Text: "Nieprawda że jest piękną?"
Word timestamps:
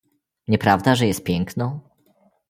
"Nieprawda 0.47 0.95
że 0.95 1.07
jest 1.07 1.23
piękną?" 1.23 1.79